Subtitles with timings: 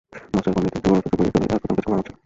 [0.33, 2.15] মাস্টার-পণ্ডিতের জীবন অসহ্য করিয়া তোলাই তাহার প্রধান কাজ এবং আমোদ ছিল।